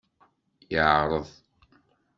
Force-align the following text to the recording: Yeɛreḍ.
Yeɛreḍ. 0.73 1.27